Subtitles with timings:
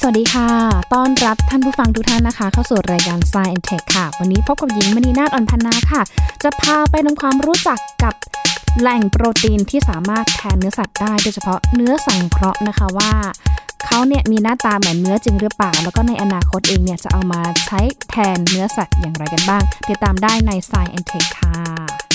[0.00, 0.48] สวัสดีค่ะ
[0.94, 6.02] ต้อนรับท่านผู้ฟังทุกท่านนะคะ เข้าสู่รายการ Science Tech ค่ะ วันนี้พบกับหญิงมณีนาฏอ่อนพันนาค่ะ
[6.42, 8.14] จะพาไปทำความรู้จักกับ
[8.80, 13.12] แหล่งโปรตีนที่สามารถแทนเนื้อสัตว์ได้ โดยเฉพาะเนื้อสังเคราะห์นะคะว่า
[13.84, 17.80] เขาเนี่ยมีหน้าตาเหมือนเนื้อจริงหรือเปล่า แล้วก็ในอนาคตเองเนี่ยจะเอามาใช้
[18.10, 22.07] แทนเนื้อสัตว์อย่างไรกันบ้าง ติดตามได้ใน Science Tech ค่ะ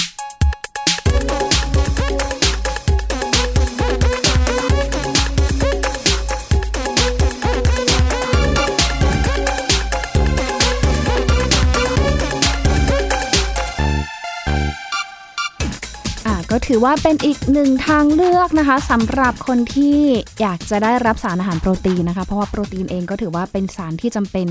[16.56, 19.98] ก็ถือว่าเป็นอีกหนึ่งทางเลือกนะคะสำหรับคนที่
[20.42, 24.48] อยากจะได้รับสารอาหารโปรตีนนะคะ เพราะว่าโปรตีนเองก็ถือว่าเป็นสารที่จำเป็น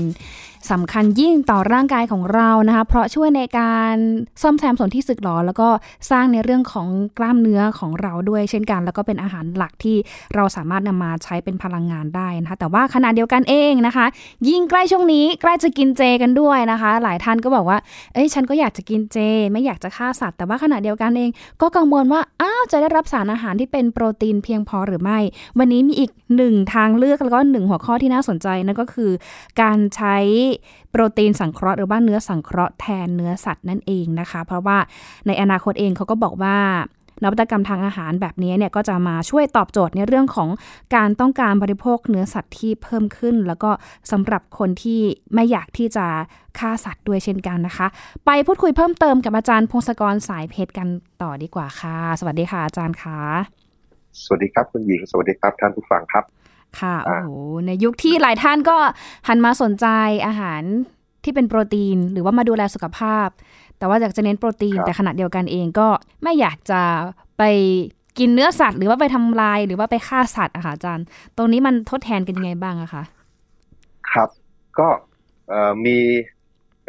[0.71, 3.95] สำคัญยิ่งต่อร่างกายของเรานะคะ เพราะช่วยในการ
[4.41, 5.69] ซ่อมแซมส่วนที่สึกหรอ แล้วก็
[6.11, 9.97] สร้างในเรื่องของกล้ามเนื้อของเราด้วยเช่นกัน แล้วก็เป็นอาหารหลักที่
[10.35, 14.05] เราสามารถนำมาใช้เป็นพลังงานได้นะคะแต่ว่าขณะเดียวกันเองนะคะ
[14.49, 17.77] ยิ่งใกล้ช่วงนี้ใกล้จะกินเจกันด้วยนะคะ หลายท่านก็บอกว่า
[18.13, 19.17] เอ้ยฉันก็อยากจะกินเจ
[19.51, 21.29] ไม่อยากจะฆ่าสัตว์แต่ว่าขณะเดียวกันเอง
[21.61, 25.19] ก็กังวลว่าอ้าวจะได้รับสารอาหารที่เป็นโปรตีนเพียงพอหรือไม่
[25.57, 29.11] วันนี้มีอีกหนึ่งทางเลือกแล้วก็หนึ่งหัวข้อที่น่าสนใจนั่นก็คือ
[29.61, 30.15] การใช้
[30.91, 34.77] โปรตีนสังเคราะห์หรือว่าเนื้อสังเคราะห์แทนเนื้อสัตว์นั่นเองนะคะ เพราะว่า
[35.27, 36.57] ในอนาคตเองเขาก็บอกว่า
[37.21, 40.49] นวัตกรรมทางอาหารแบบนี้เนี่ยก็จะมาช่วยตอบโจทย์ในเรื่องของ
[40.95, 43.71] การต้องการบริโภคเนื้อสัตว์ที่เพิ่มขึ้น แล้วก็
[44.11, 45.01] สำหรับคนที่
[45.33, 46.05] ไม่อยากที่จะ
[46.59, 47.87] ฆ่าสัตว์ด้วยเช่นกันนะคะ
[48.25, 50.87] ไปพูดคุยเพิ่มเติมกับอาจารย์พงศกรสายเพชรกัน
[51.21, 53.19] ต่อดีกว่าค่ะ สวัสดีค่ะอาจารย์คะ
[54.23, 56.23] สวัสดีครับคุณหญิงสวัสดีครับท่านผู้ฟังครับ
[56.79, 57.29] ค่ะโอ้โห
[57.65, 58.77] ในยุคที่หลายท่านก็
[59.27, 59.87] หันมาสนใจ
[60.27, 60.63] อาหาร
[61.23, 63.27] ที่เป็นโปรตีนหรือว่ามาดูแลสุขภาพ
[63.77, 65.87] แต่ว่าอยากจะเน้นโปรตีน แต่ขณะเดียวกันเองก็
[66.23, 66.81] ไม่อยากจะ
[67.37, 67.43] ไป
[68.19, 71.05] กินเนื้อสัตว์ หรือว่าไปทำลายหรือว่าไปฆ่าสัตว์อะค่ะอาจารย์
[71.37, 73.03] ตรงนี้มันทดแทนกันยังไงบ้างอะคะ
[74.11, 74.29] ครับ
[74.79, 74.87] ก็
[75.85, 75.97] มี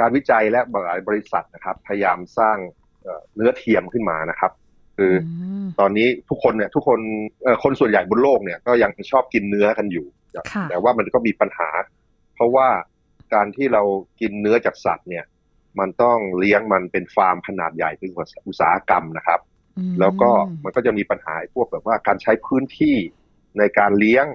[0.01, 2.57] การวิจัยและหลายบริษัทนะครับ พยายามสร้าง
[3.35, 4.53] เนื้อเทียมขึ้นมานะครับ
[4.97, 5.13] คือ
[5.81, 7.01] ตอนนี้ทุกคนเนี่ย ทุกคน
[7.63, 10.07] คนส่วนใหญ่บนโลกเนี่ยก็ยังชอบกินเนื้อกันอยู่
[10.71, 11.69] แต่ว่ามันก็มีปัญหา
[12.35, 12.69] เพราะว่า
[13.35, 13.83] การที่เรา
[14.21, 15.25] กินเนื้อจากสัตว์เนี่ย
[15.79, 18.11] มันต้องเลี้ยงมันเป็นฟาร์มขนาดใหญ่เป็น
[18.49, 19.41] อุตสาหกรรมนะครับ
[20.01, 20.31] แล้วก็
[20.65, 22.97] มันก็จะมีปัญหาพวกแบบว่าการใช้พื้นที่
[23.59, 24.27] ในการเลี้ยง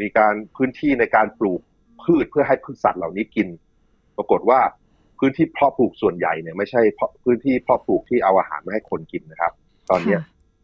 [0.00, 1.60] มีการพื้นที่ในการปลูก
[2.02, 3.48] พืชเพื่อให้พืชสัตว์เหล่านี้กิน
[4.16, 4.60] ปรากฏว่า
[5.18, 6.82] พื้นที่เพาะปลูกส่วนใหญ่เนี่ยไม่ใช่
[7.24, 9.52] พื้นที่เพาะปลูกที่เอาอาหารมาให้คนกินนะครับ
[9.90, 10.20] ตอนเนี้ย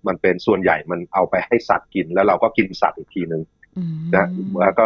[0.06, 3.42] มันเป็นส่วนใหญ่มันเอาไปให้สัตว์กิน แล้วเราก็กินสัตว์อีกทีหนึ่ง
[4.14, 4.28] นะ
[4.60, 4.84] แล้วก็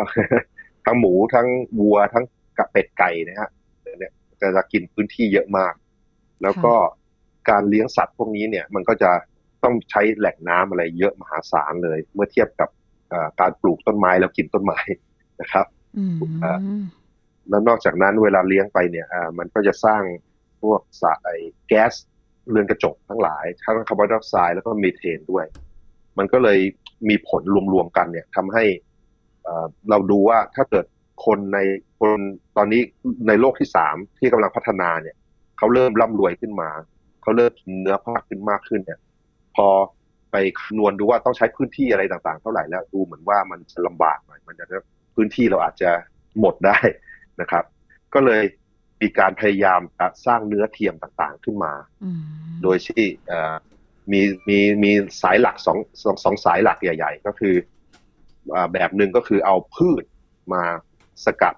[0.87, 1.47] ทั้งหมูทั้ง
[1.81, 2.25] วัวทั้ง
[2.59, 3.51] กับเป็ดไก่นะฮะ
[3.99, 5.75] เนี่ยจะจะกินพื้นที่เยอะมาก
[6.43, 6.75] แล้วก็
[7.51, 9.11] การเลี้ยงสัตว์พวกนี้เนี่ย มันก็จะ
[9.65, 12.69] ต้องใช้แหล่งน้ำอะไรเยอะมหาศาลเลย เมื่อเทียบกับ
[13.41, 14.81] การปลูกต้นไม้แล้วกินต้นไม้
[15.41, 15.67] นะครับ
[17.49, 19.07] แล้วนอกจากนั้นเวลาเลี้ยงไปเนี่ย
[19.39, 20.03] มันก็จะสร้าง
[20.63, 21.37] พวกสาย
[21.69, 21.93] แก๊ส
[22.51, 25.45] เรือนกระจกทั้งหลายทั้งคาร์บอนไดออกไซด์แล้วก็มีเทนด้วย
[26.19, 26.59] มันก็เลย
[27.09, 27.43] มีผล
[27.73, 28.65] รวมๆกันเนี่ยทำให้
[29.91, 30.87] เราดูว่าถ้าเกิด
[31.25, 31.59] คนใน
[32.01, 32.19] คน
[32.57, 32.83] ตอนนี้
[33.29, 35.17] ในโลกที่สามที่กำลังพัฒนาเนี่ย
[35.59, 36.71] เขาเริ่มร่ำรวยขึ้นมา
[37.23, 39.01] เขาเริ่มกินเนื้อผ้าขึ้นมากขึ้นเนี่ย
[39.57, 39.69] พอ
[40.33, 44.67] ไปคำนวณดูว่าต้องใช้พื้นที่อะไรต่างๆ เท่าไหร่แล้วดูเหมือนว่ามันจะลำบากหน่อยมันจะ
[45.15, 45.91] พื้นที่เราอาจจะ
[46.41, 46.79] หมดได้
[47.41, 47.65] นะครับ
[48.15, 48.43] ก็เลย
[49.01, 49.81] มีการพยายาม
[50.27, 51.73] สร้างเนื้อเทียมต่างๆขึ้นมา
[52.63, 53.05] โดยที่
[54.13, 57.55] มีมีมีสายหลักสองสองสองสายหลักใหญ่ ๆ ก็คือ
[58.73, 60.05] แบบหนึ่งก็คือเอาพืช
[60.55, 60.63] มา
[61.27, 61.55] สกัด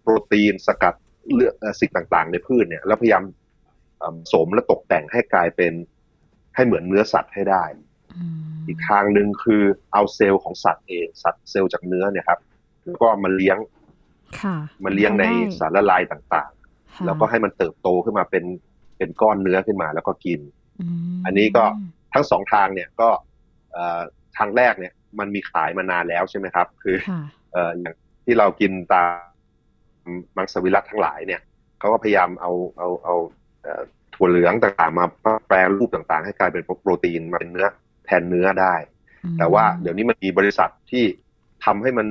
[0.00, 0.94] โปรตีนสกัด
[1.32, 3.24] เลือดสิ่งต่างๆ ในพืชเนี่ยแล้วพยายาม
[4.32, 5.72] สมและตกแต่งให้กลายเป็น
[6.54, 7.64] ให้เหมือนเนื้อสัตว์ให้ได้
[8.66, 12.40] อีกทางหนึ่งคือเอาเซลล์ของสัตว์เองสัตว์เซลล์จากเนื้อเนี่ยครับ
[12.84, 13.58] แล้วก็มาเลี้ยง
[14.84, 15.24] มาเลี้ยงใน
[15.58, 18.44] สารละลายต่างๆ แล้วก็ให้มันเติบโตขึ้นมาเป็น
[18.96, 20.40] เป็นก้อนเนื้อขึ้นมาแล้วก็กิน
[21.24, 21.64] อันนี้ก็
[22.14, 23.08] ทั้งสองทางเนี่ยก็
[24.36, 26.96] ทางแรกเนี่ยมันมีขายมานานแล้วใช่ไหมครับ คือ
[27.80, 29.04] อย่าง ที่เรากินตา
[30.06, 31.40] มมังสวิรัตทั้งหลายเนี่ย
[31.78, 33.14] เขาก็พยายามเอาเอาเอา
[34.14, 35.06] ถั่วเหลืองต่างๆ มา
[35.48, 37.66] แปลรูปต่างๆ ให้กลายเป็นโปรตีนมาเป็นเนื้อ
[38.06, 38.74] แทนเนื้อได้
[39.38, 41.04] แต่ว่าเดี๋ยวนี้มันมีบริษัทที่
[41.64, 42.06] ทำให้มัน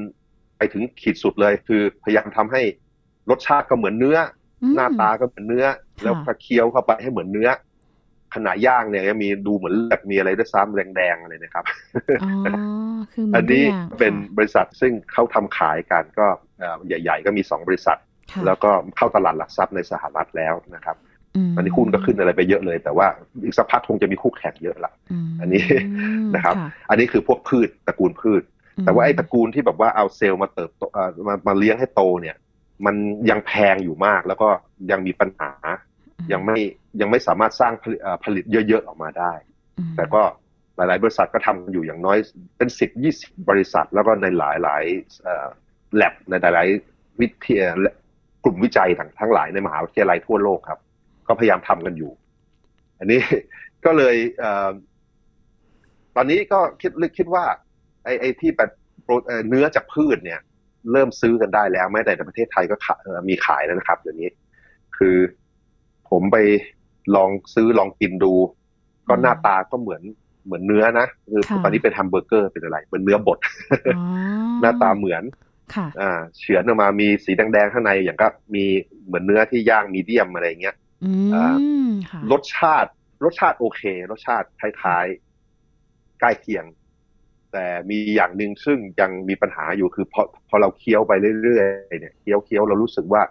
[0.58, 2.62] ไปถึงขีดสุดเลย คือพยายามทำให้
[3.30, 4.18] รสชาติก็เหมือนเนื้อ
[4.76, 5.66] หน้าตาก็เหมือนเนื้อ
[6.04, 7.50] แล้วพอเคี้ยวเข้าไปให้เหมือนเนื้อ
[8.36, 11.66] ขณะย่างเนี่ยมีดูเหมือนเลือดมีอะไรด้วยซ้ำแดงๆอะไรนะครับ
[13.36, 13.64] อันนี้
[14.00, 16.28] เป็นบริษัทซึ่งเขาทำขายกันก็
[16.88, 17.98] ใหญ่ ๆ ก็มีสองบริษัท
[18.46, 20.98] แล้วก็เข้าตลาดหลักทรัพย์ในสหรัฐแล้วนะครับ
[21.56, 23.08] อันนี้หุ้นก็ขึ้นอะไรไปเยอะเลย แต่ว่า
[23.44, 24.92] อีกสักพักคงจะมีคู่แข่งเยอะละ
[25.42, 25.64] อันนี้
[26.36, 26.56] นะครับ
[26.90, 28.44] อันนี้คือพวกพืชตระกูลพืช
[28.86, 30.84] แต่ว่าไอ้ตระกูลที่แบบว่าเอาเซลล์มาเติบโต
[31.28, 32.36] มามาเลี้ยงให้โตเนี่ย
[32.86, 32.96] มัน
[33.30, 34.50] ยังแพงอยู่มากแล้วก็
[34.92, 35.52] ยังมีปัญหา
[36.32, 36.58] ยังไม่
[37.02, 37.74] ยังไม่สามารถสร้าง
[38.24, 39.34] ผลิตเยอะๆออกมาได้
[39.96, 40.22] แต่ก็
[40.76, 42.18] หลาย ๆ บริษัทก็ทำกันอยู่อย่างน้อย
[42.58, 47.70] เป็นสิบยี่สิบบริษัท แล้วก็ในหลายๆแลบในหลายๆวิทยา
[48.44, 48.90] กลุ่มวิจัย
[49.20, 50.80] ทั้งหลายในมหาวิทยาลัยทั่วโลกครับ
[51.28, 52.12] ก็พยายามทำกันอยู่
[53.00, 53.22] อันนี้
[53.86, 54.16] ก็เลย
[56.16, 57.44] ตอนนี้ก็คิดคิดว่า
[58.04, 58.72] ไอ้ไอ้ที่แบบ
[59.48, 60.40] เนื้อจากพืชเนี่ย
[60.92, 62.76] เริ่มซื้อกันได้แล้วแม้แต่ในประเทศไทยก็
[63.30, 64.30] มีขายแล้วนะครับเดี๋ยวนี้
[64.98, 65.16] คือ
[66.10, 66.38] ผมไป
[67.16, 68.34] ลองซื้อลองกินดู
[69.08, 70.02] ก็หน้าตาก็เหมือน
[70.46, 73.38] เหมือนเนื้อนะคือตอนนี้เป็นแฮมเบอร์เกอร์เป็นอะไรเป็นเนื้อบด
[74.62, 75.24] หน้าตาเหมือน
[76.02, 78.66] อ่าเฉือนออกมามีสีแดงๆข้างในอย่างก็มี
[79.06, 80.76] เหมือนเนื้อที่ย่างมีเดียมอะไรเงี้ย
[82.32, 82.92] รสชาติ
[83.24, 86.66] รสชาติโอเค รสชาติคล้ายๆใกล้เคียง
[87.52, 91.12] แต่มีอย่างหนึ่งซึ่งยังมีปัญหาอยู่คือพอพอเราเคี้ยวไป
[91.42, 93.22] เรื่อยๆเนี่ยเคี้ยวเคี้ยวเรารู้สึกว่า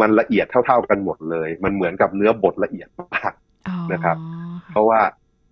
[0.00, 3.32] มันละเอียดเท่า ๆกันหมดเลย มันเหมือนกับเนื้อบดละเอียดมาก
[3.92, 4.16] นะครับ
[4.70, 5.00] เพราะว่า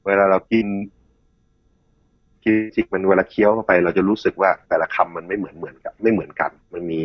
[0.06, 0.66] เวลาเรากิน
[2.44, 7.00] กินจริงมันเวลาเคี้ยวเข้าไป เราจะรู้สึกว่าแต่ละคำมันไม่เหมือนเหมือนกันไม่เหมือนกัน มันมี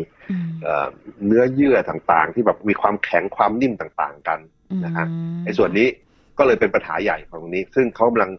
[1.26, 4.38] เนื้อเยื่อต่างๆ ที่แบบมีความแข็งความนิ่มต่างๆกัน
[4.84, 5.06] นะฮะ
[5.44, 5.88] ไอ้ส่วนนี้
[6.38, 8.30] ก็เลยเป็นปัญหาใหญ่ของตรงนี้ ซึ่งเขากำลัง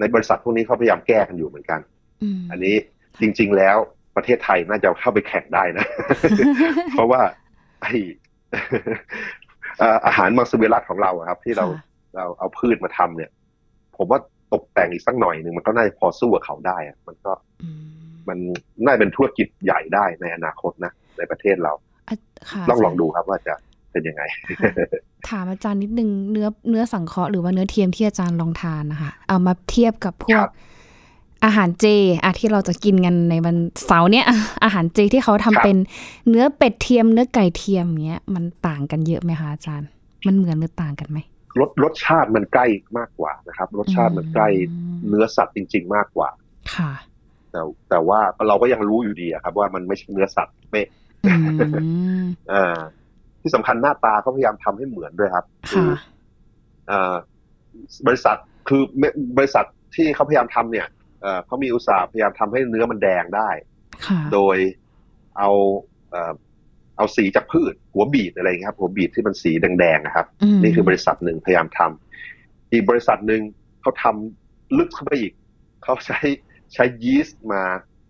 [0.00, 1.80] ในบริษัทพวกนี้เขาพยายามแก้กันอยู่เหมือนกัน
[2.50, 2.74] อันนี้
[3.20, 3.76] จริง ๆ แล้ว
[4.16, 5.86] ประเทศไทยน่าจะเข้าไปแข่งได้นะ
[6.92, 7.20] เพราะว่า
[7.82, 7.86] ไอ
[10.06, 11.66] อาหารมังสวิรัตของเราครับ ที่เรา
[12.16, 13.30] เราเอาพืชมาทำเนี่ย
[14.00, 14.20] ผมว่า
[14.52, 17.32] ตกแต่งอีกสักหน่อยหนึ่งมันก็น่าจะพอสู้กับเขาได้อะมันก็
[18.28, 18.38] มัน
[18.84, 21.72] น่าเป็นธุรกิจใหญ่ได้ในอนาคตนะในประเทศเรา
[22.68, 23.54] ลองลองดูครับว่าจะ
[23.92, 24.22] เป็นยังไง
[25.28, 30.44] ถามอาจารย์นิดนึงเนื้อเนื้อสังเคราะห์หรือว่าเนื้อเทียมที่อาจารย์ลองทานนะคะ เอามาเทียบกับพวก
[31.44, 31.86] อาหารเจ
[32.24, 33.56] อะที่เราจะกินกันในวัน
[33.86, 34.26] เสาร์เนี้ย
[34.64, 35.76] อาหารเจที่เขาทำเป็น
[36.28, 39.88] เนื้อเป็ดเทียมเนื้อไก่เทียมเนี้ย มันต่างกันเยอะไหมคะอาจารย์
[40.26, 41.18] มันเหมือนหรือต่างกันไหม
[41.58, 42.66] รสรสชาติมันใกล้
[42.98, 44.48] มากกว่านะครับ รสชาติมันใกล้
[45.08, 46.28] เนื้อสัตว์จริง ๆ มากกว่า
[46.76, 46.92] ค่ะ
[47.50, 47.60] แต่
[47.90, 50.86] แต่ว่าเราก็ยังรู้อยู่ดีครับ ว่ามันไม่ใช่เนื้อสัตว์เป๊ะ
[52.52, 52.78] อ่า
[53.40, 55.88] ที่สำคัญหน้าตาเขาพยายามทำให้เหมือนด้วยครับคือ
[56.90, 57.14] อ่า
[58.06, 58.36] บริษัท
[58.68, 58.82] คือ
[59.38, 59.64] บริษัท
[59.94, 60.88] ที่เขาพยายามทำเนี่ย
[61.46, 63.50] เขามีอุตสาห์พยายามทำให้เนื้อมันแดงได้
[64.32, 64.56] โดย
[65.38, 65.50] เอา
[67.00, 70.26] เอาสีจากพืช หัวบีดอะไรครับ หัวบีดที่มันสีแดงๆนะครับ
[70.62, 73.42] นี่คือบริษัทหนึ่งพยายามทำอีกบริษัทหนึ่ง
[73.80, 75.32] เขาทำลึกเข้าไปอีก
[75.82, 76.20] เขาใช้
[76.74, 77.62] ใช้ยีสต์มา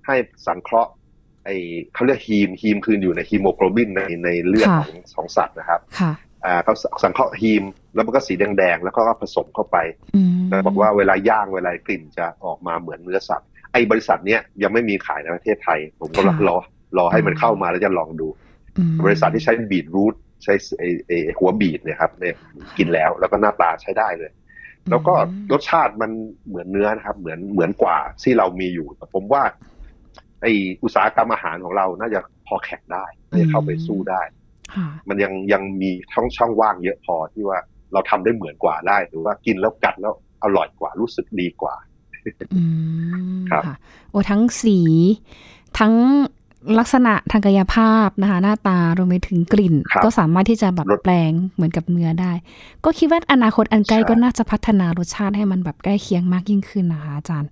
[0.06, 0.16] ให้
[0.46, 0.90] สังเคราะห์
[1.44, 1.50] ไอ
[1.94, 5.80] เขาเรียกฮีมฮีมคืออยู่ในฮีโมโกลบินในในเลือดของของสัตว์นะครับ
[6.44, 7.64] อ่าเขาสังเคราะห์ฮีม
[7.94, 9.76] แล้วมันก็สีแดงๆ แล้วก็ผสมเข้าไป
[10.48, 16.56] แล้วบอกว่าเวลาย่างเวลากลิ่นจะออกมาเหมือนเนื้อสัตว์ไอ้บริษัทเนี้ยยังไม่มีขายในประเทศไทย ผมก็รอ
[16.98, 18.28] รอให้มันเข้ามาแล้วจะลองดู
[19.04, 20.54] บริษัทที่ใช้บีทรูทใช้
[21.06, 22.34] ไอ้หัวบีทเนี่ยครับเนี่ย
[22.78, 24.30] กินแล้วแล้วก็หน้าตาใช้ได้เลย
[24.90, 25.14] แล้วก็
[25.52, 26.10] รสชาติมัน
[26.48, 29.42] เหมือนเนื้อนะครับ เหมือนเหมือนกว่าที่เรามีอยู่แต่ผมว่า
[30.42, 30.46] ไอ
[30.82, 34.22] อุตสาหกรรมอาหารของเราน่าจะพอแข่งได้น่าจะเข้าไปสู้ได้
[35.08, 37.58] มันยังยังมีช่องช่องว่างเยอะพอที่ว่า
[37.92, 41.74] เราทำได้เหมือนกว่าได้ หรือว่ากินแล้วกัดแล้วอร่อยกว่ารู้สึกดีกว่า
[43.50, 43.62] ครับ
[44.10, 44.78] โอ้ทั้งสี
[45.78, 45.94] ทั้ง
[46.78, 49.74] ลักษณะทางกายภาพนะคะหน้าตารวมไปถึงกลิ่น
[50.04, 52.32] ก็สามารถที่จะแบบแปลงเหมือนกับเนื้อได้
[52.84, 57.50] ก็คิดว่าอนาคตอันใกล้ก็น่าจะพัฒนารสชาติให้มันแบบใกล้เคียงมากยิ่งขึ้นนะคะอาจารย์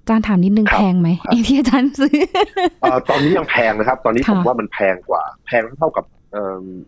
[0.00, 2.16] อาจารย์ถามนิดนึงแพงไหมไอที่อาจารย์ซื้อ
[3.08, 6.04] ตอนนี้ยังแพงนะครับ ตอนนี้ผมว่ามันแพงกว่า แพงเท่ากับ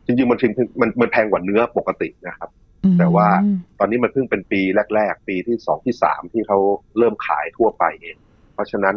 [0.04, 2.50] จริงๆมันถึงมันมันแพงกว่าเนื้อปกตินะครับ
[2.98, 3.28] แต่ว่า
[3.78, 4.60] ตอนนี้มันเพิ่งเป็นปี
[4.94, 6.58] แรก ๆ ปีที่สองที่สามที่เขา
[6.98, 8.16] เริ่มขายทั่วไปเอง
[8.54, 8.96] เพราะฉะนั้น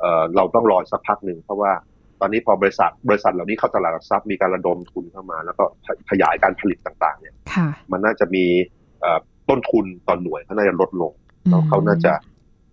[0.00, 1.72] เเราต้องรอสักพักหนึ่งเพราะว่า
[2.20, 5.64] ตอนนี้พอบริษัทบริษัทเหล่านี้เข้าตลาดหลักทรัพย์มีการระดมทุนเข้ามา แล้วก็
[6.10, 7.34] ขยายการผลิตต่างๆ เนี่ย
[7.92, 8.44] มันน่าจะมี
[9.48, 11.12] ต้นทุนต่อหน่วยเขาน่าจะลดลง
[11.50, 12.12] แล้วเขาน่าจะ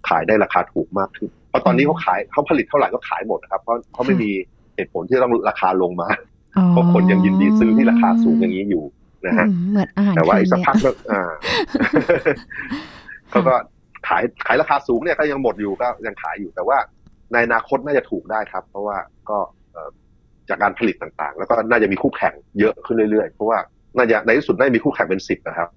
[0.10, 4.30] ขายได้ราคาถูกมากขึ้น เพราะตอนนี้เขาขายเขาผลิตเท่าไหร่ก็ขายหมดนะครับ เพราะเขาไม่มี
[4.76, 6.10] เหตุผลที่ต้องราคาลงมา
[6.72, 8.84] เพราะคนยังยินดีซื้อที่ราคาสูงอย่างนี้อยู่
[9.26, 11.32] นะฮะเหมือนอาหารแต่ว่าอีกสักพักก็อ่า
[13.30, 13.56] เขาก็
[14.08, 16.78] ขายขายราคาสูงเนี่ยก็ยังหมดอยู่ก็ยังขายอยู่แต่ว่า
[17.34, 18.98] ในอนาคตน่าจะถูกได้ครับ เพราะว่า
[19.30, 19.38] ก็
[20.50, 23.58] จากการผลิตต่างๆ แล้วก็น่าจะมีคู่แข่งเยอะขึ้นเรื่อยๆ เพราะว่า
[23.98, 25.70] น่าจะในที่สุดน่าจะมีคู่แข่งเป็นสิบนะครับ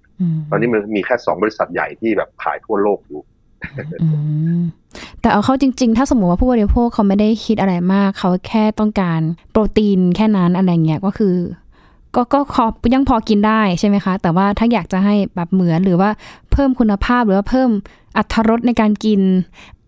[0.49, 3.21] ตอนนี้มันมีแค่สองบริษัทใหญ่ที่แบบขายทั่วโลกอยู่
[5.21, 9.21] แต่เอาเข้าจริง ๆ ถ้าสมมติว่าผู้บริโภคเขาไม่ได้คิดอะไรมาก เขาแค่ต้องการ
[9.51, 11.35] โปรตีนแค่นั้นอะไรเงี้ยก็คือ
[12.15, 16.09] ก็ก็ขอยังพอกินได้ใช่ไหมคะ แต่ว่าถ้าอยากจะให้แบบเหมือนหรือว่า
[16.51, 17.69] เพิ่มคุณภาพหรือว่าเพิ่ม
[18.17, 19.21] อัตรรสในการกิน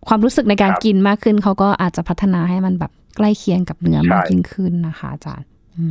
[0.10, 5.48] ความรู้สึกในการกินมากขึ้นเขาก็อาจจะพัฒนาให้มันแบบใกล้เคียงกับเนื้อมากยิ่งขึ้นนะคะ อาจารย์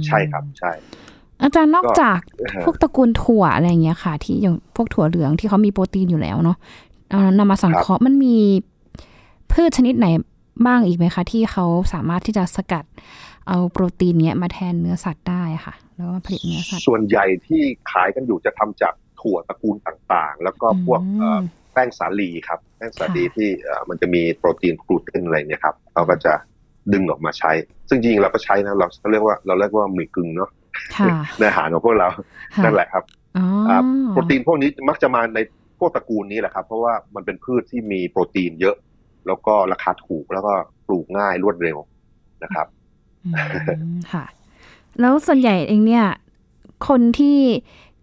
[0.07, 0.73] ใช่ครับใช่
[1.43, 2.19] อาจารย์นอกจาก
[2.65, 6.57] พวกตระกูลถั่วอะไรอย่างเงี้ยค่ะ ที่อย่างพวกถั่วเหลืองที่เขามีโปรตีนอยู่แล้วเนาะ
[7.39, 8.37] นำมาสังเคราะห์มันมี
[9.53, 10.07] พืชชนิดไหน
[10.67, 12.85] บ้างอีกไหมคะ ที่เขาสามารถที่จะสกัด
[13.49, 23.49] เอาโปรตีนเนี้ยมาแทนเนื้อสัตว์ได้ค่ะ แล้วก็ผลิตเนื้อสัตว์ส่วนใหญ่ที่ขายกันอยู่จะทำจากถั่วตระกูลต่างๆ แล้วก็พวกแป้งสาลีครับแป้งสาลีที่
[23.89, 26.33] มันจะมีโปรตีนกลูเตนอะไรเนี่ยครับเราก็จะ
[26.93, 27.53] ดึงออกมาใช้
[27.89, 30.51] ซึ่งจริงเราก็ใช้นะเราเรียกว่าเราเรียกว่าหมี่กึ่งเนาะ
[31.39, 32.09] ในอาหารของพวกเรา
[32.65, 33.05] นั่นแหละครับ
[34.11, 35.39] โปรตีนพวกนี้มักจะมาใน
[35.79, 38.77] พวกตระกูลนี้แหละครับ เพราะว่ามันเป็นพืชที่มีโปรตีนเยอะ
[39.27, 40.55] แล้วก็ราคาถูกแล้วก็
[40.87, 41.79] ปลูกง่ายรวดเร็ว
[42.45, 42.67] นะครับ
[44.13, 44.25] ค่ะ
[45.01, 46.07] แล้วส่วนใหญ่เองเนี่ย
[46.89, 47.39] คนที่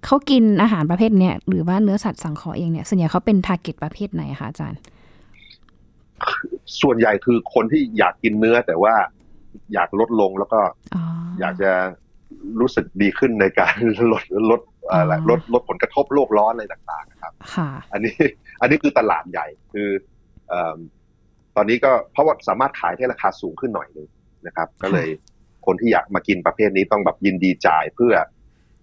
[0.06, 4.80] เขากินอาหารประเภทเนี้ยหรือว่าเนื้อสัตว์สังเคราะห์เองเนี่ยส่วนใหญ่เขาเป็นทาร์เก็ตประเภทไหนคะอาจารย์
[6.82, 8.94] ส่วนใหญ่คือคนที่อยากกินเนื้อแต่ว่า
[9.74, 10.60] อยากลดลงแล้วก็
[11.40, 11.72] อยากจะ
[12.60, 13.76] รู้สึกดีขึ้นในการ
[14.12, 17.34] ลดลดอะไรลดลดผลกระทบโลกร้อนอะไรต่างๆครับ
[17.94, 18.16] อันนี้
[18.62, 19.90] อันนี้คือตลาดใหญ่คือ
[21.56, 24.08] ตอนนี้ก็เพราะว่าสามารถขายให้ราคาสูงขึ้นหน่อยนึง
[24.48, 25.08] นะครับ ก็เลย
[25.66, 28.14] คนที่อยากมากินประเภทนี้ต้องแบบยินดีจ่ายเพื่อ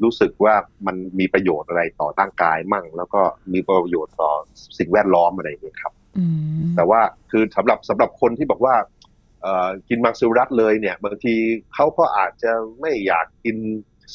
[0.05, 0.55] รู้สึกว่า
[0.87, 3.21] มันมีประโยชน์อะไรต่อร่างกายมั่ง แล้วก็
[3.53, 4.31] มีประโยชน์ต่อ
[4.79, 5.93] สิ่งแวดล้อมอะไรอย่างนี้ครับ
[6.77, 8.75] แต่ว่าคือสำหรับสำหรับคนที่บอกว่า
[9.89, 11.35] กินมังสวิรัตเลยเนี่ย บางที
[11.75, 13.57] เขาก็อาจจะไม่อยากกิน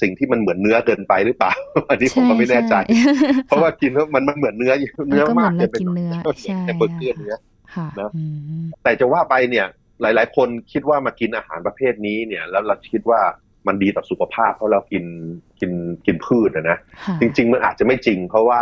[0.01, 1.53] สิ่งที่มันเหมือนเนื้อเกินไปหรือเปล่า
[1.89, 2.75] อันนี้ผมก็ไม่แน่ใจ
[3.47, 4.73] เพราะว่ากินแล้วมันมันเหมือนเนื้อ
[5.09, 6.11] เนื้อมากจะเป็นเนื้อ
[6.43, 7.35] ใช่เบอร์เกอร์เนื้อ
[7.99, 8.11] นะ
[8.83, 9.65] แต่จะว่าไปเนี่ย
[10.01, 13.21] หลาย ๆ คนคิดว่ามากินอาหารประเภทนี้เนี่ย แล้วเราคิดว่า
[13.67, 15.05] มันดีต่อสุขภาพเพราะเรากิน
[15.59, 15.71] กิน
[16.05, 16.77] กินพืชนะ
[17.21, 18.61] จริง ๆ มันอาจจะไม่จริง เพราะว่า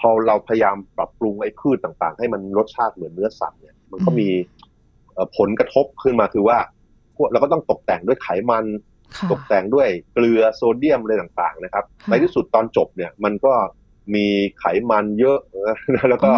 [0.00, 4.28] พอเราพยายามปรับปรุงไอ้พืชต่างๆ ให้มันรสชาติเหมือนเนื้อสัตว์เนี่ยมันก็มี
[5.36, 6.58] ผลกระทบขึ้นมาคือว่า
[7.16, 8.64] พวกเราก็ต้องตกแต่งด้วยไขมัน
[9.32, 13.54] ตกแต่งด้วยเกลือโซเดียมอะไรต่างๆนะครับในที่สุดตอนจบเนี่ย มันก็
[14.14, 14.26] มี
[14.58, 15.38] ไขมันเยอะ
[16.10, 16.32] แล้วก็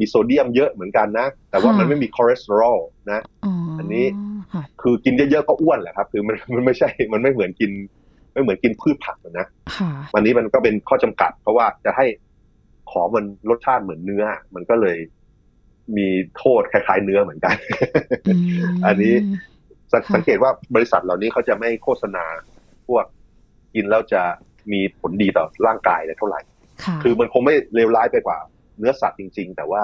[0.00, 2.78] มีโซเดียมเยอะเหมือนกันนะ แต่ว่ามันไม่มีคอเลสเตอรอล
[3.10, 3.20] นะ
[3.78, 4.04] อันนี้
[4.82, 7.70] คือกินเยอะๆก็อ้วนแหละครับ คือมันมันไม่ใช่ มันไม่เหมือนกิน
[8.32, 9.46] ไม่เหมือนกินพืชผักนะ
[10.14, 12.06] วันนี้มันก็เป็นข้อจำกัด เพราะว่าจะให้
[12.90, 14.98] ขอมันรสชาติเหมือนเนื้อ มันก็เลย
[15.96, 17.56] มีโทษคล้ายๆเนื้อเหมือนกัน
[18.86, 19.14] อันนี้
[20.14, 22.24] สังเกตว่าบริษัทเหล่านี้เขาจะไม่โฆษณา
[22.88, 23.04] พวก
[23.74, 24.22] กินแล้วจะ
[24.72, 26.40] มีผลดีต่อร่างกายเท่าไหร่
[27.02, 28.38] คือมันคงไม่เลวร้ายไปกว่า
[28.78, 29.82] เนื้อสัตว์จริง ๆ แต่ว่า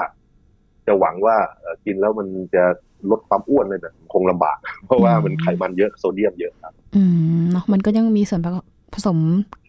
[0.87, 1.37] จะหวังว่า
[1.85, 2.65] กินแล้วมันจะ
[3.11, 7.03] ลดความอ้วนเลยแบบคงลำบาก เพราะว่ามันไขมันเยอะโซเดียมเยอะครับ อื
[7.41, 8.41] มเนาะมันก็ยังมีส่วน
[8.95, 9.19] ผสม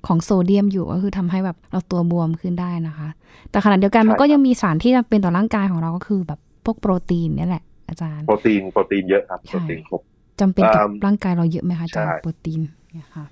[0.07, 3.07] ของโซเดียมอยู่ก็คือทำให้แบบเราตัวบวมขึ้นได้นะคะ
[3.51, 10.01] แต่ขณะเดียวกันมันก็ยังมีสารที่จำเป็นต่อร่างกายของเราก็คือแบบพวกโปรตีนนี่แหละอาจารย์ โปรตีนโปรตีนเยอะครับโปรตีนครบ
[10.39, 12.61] จำเป็นกับร่างกายเราเยอะไหมคะอาจารย์โปรตีน
[12.93, 13.25] เนี่ยค่ะ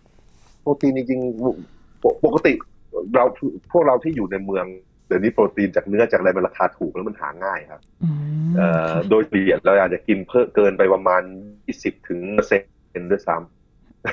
[0.61, 2.53] โปรตีนจริงๆปกติ
[3.13, 3.25] เรา
[3.71, 4.65] พวกเราที่อยู่ในเมือง
[5.09, 7.81] เดี๋ยวนี้โปรตีนจากเนื้อจากอะไรมันราคาถูกแล้วมันหาง่ายครับ
[9.09, 11.21] โดยเฉลี่ยเราอาจจะกินเพิ่มเกินไปประมาณ
[11.65, 12.61] ยี่สิบถึงเปอร์เซ็น
[13.01, 13.37] ต์ด้วยซ้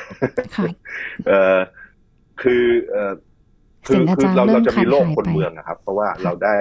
[0.07, 2.67] ำคือ
[3.87, 6.57] คือคือเราเราจะมีโรคคนเมืองนะครับ เพราะว่าเราได้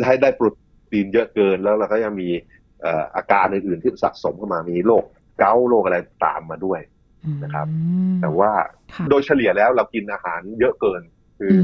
[0.00, 0.46] ได้ได้โปร
[0.90, 2.28] ตีนเยอะเกินแล้วเราก็ยังมี
[3.16, 5.04] อาการอื่นๆที่สะสมเข้ามามีโรค
[5.38, 6.80] เกาต์โรคอะไรตามมาด้วย
[7.44, 7.66] นะครับ
[8.20, 8.50] แต่ว่า
[9.10, 11.02] โดยเฉลี่ยแล้วเรากินอาหารเยอะเกิน
[11.42, 11.58] คือ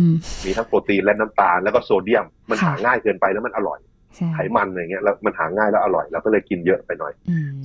[0.44, 3.78] มีทั้งโปรตีนและน้ำตาลแล้วก็โซเดียม มันหาง่ายเกินไปแล้วมันอร่อย
[4.34, 7.12] ไขมันอะไรเงี้ยแล้วมันหาง่ายแล้วอร่อยเราก็เลยกินเยอะไปหน่อย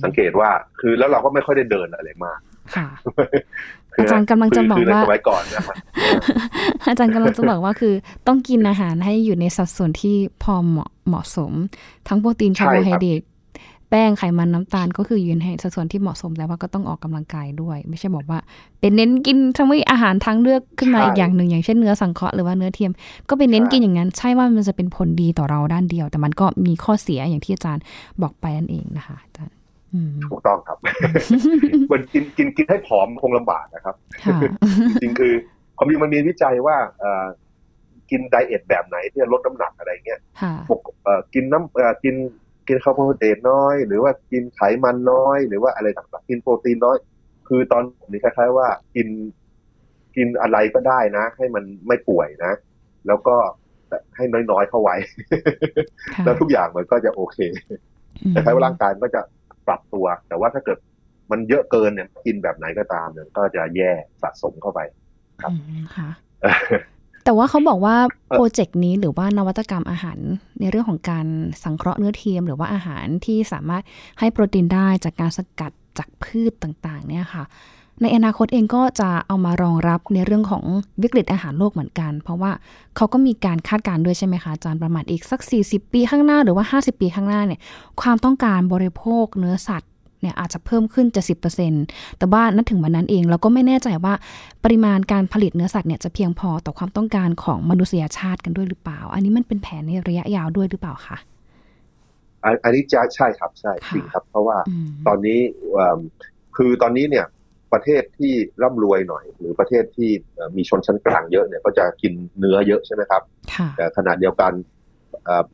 [0.02, 2.38] สังเกตว่าคือแล้วเราก็ไม่ค่อยได้เดินอะไรมาก
[2.74, 2.86] ค่ะ
[3.96, 5.76] อาจารย์กำลังจะบอกว่าสมัยก่อนนะครับ
[6.88, 7.94] อาจารย์กำลังจะบอกว่าคือ
[8.26, 11.52] ต้องกินอาหารให้อยู่ในสัดส่วนที่พอเหมาะเหมาะสม
[12.08, 13.22] ทั้งโปรตีนคาร์โบไฮเดรต
[13.90, 18.38] แป้งไขมันน้ำตาลก็คือยืนให้สัดส่วนที่เหมาะสมแล้วว่าก็ต้องออกกำลังกายด้วย ไม่ใช่บอกว่า
[18.80, 22.92] เป็นเน้นกินทั้งไม่อาหารทางเลือกขึ้นมาอีกอย่างหนึ่งอย่างเช่นเนื้อสังเคราะห์หรือว่าเนื้อเทียม
[23.28, 27.82] ก็เป็นเน้นกินอย่างนั้น ใช่ว่ามันจะเป็นผลดีต่อเราด้านเดียว แต่มันก็มีข้อเสียอย่างที่อาจารย์
[28.22, 29.54] บอกไปนั่นเองนะคะอาจารย์
[30.26, 30.78] ถูกต้องครับ
[31.90, 33.94] มันกินกินกินให้ผอมคงลำบากนะครับ
[35.02, 35.32] จริงคือ
[35.76, 36.76] ความจริงมันมีวิจัยว่า
[38.10, 40.20] กินไดเอทแบบไหนที่จะลดน้ำหนักอะไรเงี้ย
[41.34, 42.14] กินน้ำกิน
[42.68, 46.96] กินคาร์โบไฮเดรตน้อย หรือว่ากินไขมันน้อย หรือว่าอะไรต่างๆกินโปรตีนน้อย
[47.48, 49.08] คือตอนนี้คล้ายๆว่ากิน
[50.16, 52.52] กินอะไรก็ได้นะ ให้มันไม่ป่วยนะ
[53.06, 53.36] แล้วก็
[54.16, 54.96] ให้น้อยๆเข้าไว้
[56.24, 57.38] แล้วทุกอย่างมันก็จะโอเค
[58.30, 59.20] แต่คล้ายว่าร่างกายก็จะ
[59.66, 60.78] ปรับตัว แต่ว่าถ้าเกิด
[61.30, 63.90] มันเยอะเกินเนี่ยกินแบบไหนก็ตามเนี่ยก็จะแย่
[64.22, 64.80] สะสมเข้าไป
[65.42, 65.52] ครับ
[67.24, 67.96] แต่ว่าเขาบอกว่า
[68.30, 70.18] โปรเจกต์นี้หรือว่านวัตกรรมอาหาร
[70.60, 71.26] ในเรื่องของการ
[71.62, 73.82] สังเคราะห์เนื้อเทียม หรือว่าอาหารที่สามารถ
[74.18, 77.44] ให้โปรตีนได้จากการสกัดจากพืชต่างๆ เนี่ยค่ะ
[78.02, 80.64] ในอนาคตเองก็จะเอามารองรับในเรื่องของ
[81.02, 82.50] วิกฤตอาหารโลกเหมือนกัน เพราะว่า
[82.96, 87.60] เขาก็มีการคาดการณ์ด้วยใช่ไหมคะอาจารย์ประมาณอีกสัก 40 ปีข้างหน้าหรือว่า 50 ปีข้างหน้าเนี่ย
[88.00, 89.90] ความต้องการบริโภคเนื้อสัตว์
[90.24, 91.34] เนี่ยอาจจะเพิ่มขึ้นจะสิ
[92.18, 94.14] แต่ว่านันถึงวันนั้นเองเราก็ไม่แน่ใจว่า
[94.64, 101.16] ปริมาณการผลิตเนื้อสัตว์เนี่ยจะเพียงพอต่อความต้องการของมนุษยชาติกันด้วยหรือเปล่า อันนี้มันเป็นแผนในระยะยาวด้วยหรือเปล่าคะ
[102.64, 104.56] อันนี้จะใช่ครับใช่จริงครับ เพราะว่า
[105.06, 105.40] ตอนนี้
[106.56, 107.26] คือตอนนี้เนี่ย
[107.72, 110.10] ประเทศที่ร่ำรวยหน่อย หรือประเทศที่
[110.56, 113.22] มีชนชั้นกลางเยอะเนี่ยก็จะกินเนื้อเยอะใช่ไหมครับ
[113.76, 114.52] แต่ขณะเดียวกัน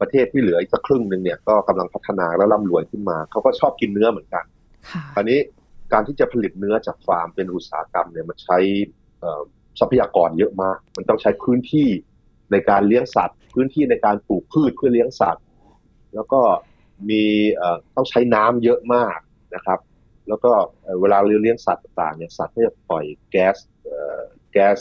[0.00, 4.44] ประเทศที่เหลืออีกสักครึ่งหนึ่งเนี่ยก็กำลังพัฒนาแล้วร่ำรวยขึ้นมาเขาก็ชอบกินเนื้อเหมือนกัน
[5.14, 5.38] คราวนี้
[5.92, 8.58] การที่จะผลิตเนื้อจากฟาร์มเป็นอุตสาหกรรมเนี่ยมันใช้
[9.78, 11.88] ทรัพยากรเยอะมาก มันต้องใช้พื้นที่
[12.52, 15.44] ในการเลี้ยงสัตว์ พื้นที่ในการปลูกพืชเพื่อเลี้ยงสัตว์
[16.14, 16.40] แล้วก็
[17.10, 17.22] มี
[17.96, 19.18] ต้องใช้น้ำเยอะมาก
[19.54, 19.78] นะครับ
[20.28, 20.52] แล้วก็
[21.00, 23.56] เวลาเลี้ยงสัตว์ต่างๆเนี่ยสัตว์ก็จะปล่อยแก๊ส
[24.52, 24.76] แก๊ส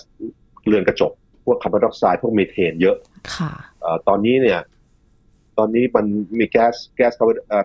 [0.67, 1.13] เรือนกระจก
[1.45, 2.97] พวกคาร์บอนไดออกไซด์พวกมีเทนเยอะ
[3.35, 3.51] ค่ะ
[4.07, 4.59] ตอนนี้เนี่ย
[5.57, 6.05] ตอนนี้มัน
[6.39, 7.13] มีแก๊สแก๊ส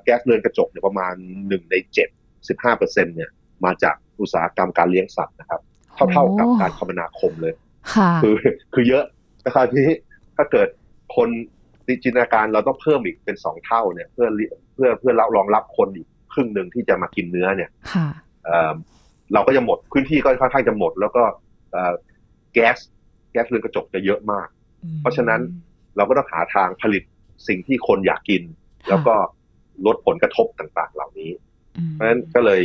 [0.05, 1.15] แก๊สเรือนกระจกเนี่ยประมาณ
[1.49, 2.09] หนึ่งในเจ็ด
[2.49, 3.31] สิบห้าเปอร์เซ็นเนี่ย
[3.65, 5.61] มาจากอุตสาหกรรมการเลี้ยงสัตว์นะครับ
[5.95, 7.55] เท่าเท่ากับการคมนาคมเลย
[8.23, 8.35] คือ
[8.75, 9.05] คือเยอะ
[9.45, 9.87] นะครับที่
[10.37, 10.69] ถ้าเกิด
[11.17, 11.29] คน
[12.03, 14.29] จินตนาการเราต้องเพิ่มอีกเป็นสองเท่าเนี่ย เพื่อ
[14.75, 17.71] เพื่อเพื่อรองรับคนอีกครึ่งหนึ่งที่จะมากินเนื้อเนี่ย
[19.33, 21.23] เราก็จะหมดพื้นที่ก็ค่อนข้างจะหมด แล้วก็
[22.53, 22.79] แก๊ส
[23.33, 24.49] แก๊สเรือนกระจกจะเยอะมาก
[25.01, 25.41] เพราะฉะนั้น
[25.97, 27.03] เราก็ต้องหาทางผลิต
[27.49, 28.43] สิ่งที่คนอยากกิน
[28.89, 29.15] แล้วก็
[29.87, 31.31] ลดผลกระทบต่างๆ เหล่านี้
[31.93, 32.61] เพราะฉะนั้นก็เลย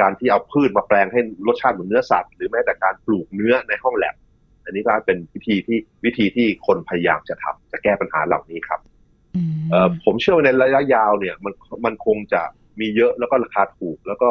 [0.00, 4.14] การที่เอาพืชมาแปลงให้รสชาติเหมือนเนื้อสัตว์หรือแม้แต่การปลูกเนื้อในห้องแลบ
[4.64, 8.80] อันนี้ก็เป็นวิธีที่วิธีที่คนพยายามจะทำจะแก้ปัญหาเหล่านี้ครับ
[10.04, 11.52] ผมเชื่อว่าในระยะยาวเนี่ยมัน
[11.84, 12.42] มันคงจะ
[12.80, 14.30] มีเยอะแล้วก็ราคาถูก แล้วก็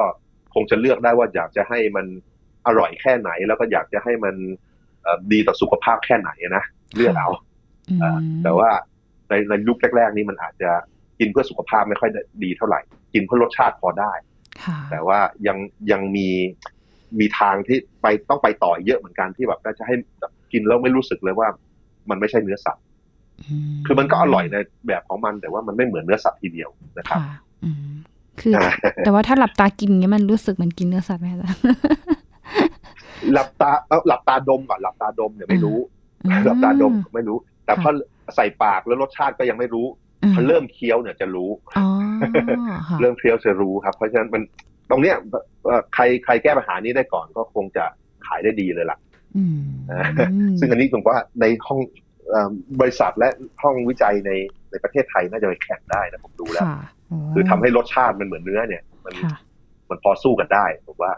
[0.54, 2.06] คงจะเลือกได้ว่าอยากจะให้มัน
[2.68, 4.36] อร่อยแค่ไหน แล้วก็อยากจะให้มัน
[5.32, 6.64] ดีต่อสุขภาพแค่ไหนนะ
[6.96, 7.30] เลือกเอา
[8.44, 8.70] แต่ว่า
[9.30, 10.72] ในในยุคแรกๆ นี้มันอาจจะ
[11.20, 12.10] กินเพื่อสุขภาพไม่ค่อย
[12.44, 12.82] ดีเท่าไหร่
[13.14, 14.14] กินเพื่อรสชาติพอได้
[14.92, 15.58] แต่ว่ายัง
[15.92, 16.28] ยังมี
[17.20, 19.96] มีทางที่ไปต้องไปต่อเยอะเหมือนกันที่แบบจะให้
[20.52, 21.48] กินแล้วไม่รู้สึกเลยว่า
[22.10, 22.84] มันไม่ใช่เนื้อสัตว์
[23.86, 24.56] คือมันก็อร่อยใน
[24.88, 27.20] แบบของมัน แต่ว่ามันไม่เหมือนเนื้อสัตว์ทีเดียวนะครับ
[28.42, 28.54] คือ
[29.06, 31.52] แต่ว่าถ้าหลับตากินเงี้ยมันรู้สึกเหมือนกินเนื้อสัตว์ไหมจ๊ะ
[33.34, 35.78] หลับตาเอหลับตาดมก่อนหลับตาดมเนี่ยไม่รู้
[36.46, 37.90] หลับตาดมไม่รู้ แต่พอ
[38.36, 39.86] ใส่ปากแล้วรสชาติก็ยังไม่รู้
[40.34, 41.50] พอเริ่มเคี้ยวเนี่ยจะรู้
[43.02, 44.42] เริ่มเคี้ยวจะรู้ครับ เพราะฉะนั้นมัน
[44.90, 45.16] ตรงเนี้ย
[45.94, 47.86] ใครใครแก้ปัญหานี้ได้ก่อนก็คงจะ
[48.26, 48.98] ขายได้ดีเลยล่ะ
[50.60, 51.80] ซึ่งอันนี้ผมว่าในห้อง
[52.82, 53.30] บริษัทและ
[53.62, 54.32] ห้องวิจัยใน
[54.72, 56.66] ในประเทศไทยน่าจะไปแข่งได้นะผมดูแล้ว
[57.34, 59.14] คือทำให้รสชาติมันเหมือนเนื้อเนี่ย มัน
[59.90, 61.12] มันพอสู้กันได้ผมว่า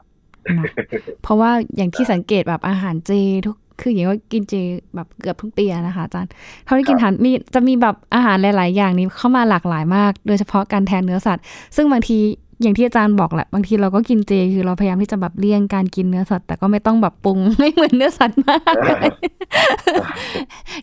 [1.24, 3.12] เพราะว่าอย่างที่สังเกตแบบอาหารเจ
[3.48, 4.54] ทุก คืออย่างว่ากินเจ
[4.96, 6.32] แบบเกือบทุกปีนะคะอาจารย์
[6.66, 11.44] เท่าที่กินอาหารมีจะมีแบบอาหารหลาย ๆ อย่างนี้เข้ามาหลากหลายมาก โดยเฉพาะการแทนเนื้อสัตว์
[11.76, 12.20] ซึ่งบางที
[12.62, 18.76] อย่างที่อาจารย์บอกแหละบางทีเราก็กินเจคือเราพยายามที่จะแบบเลี่ยงการกินเนื้อสัตว์ แต่ก็ไม่ต้องแบบปรุงไม่เหมือนเนื้อสัตว์มาก